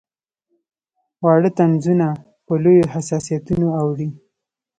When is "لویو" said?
2.63-2.91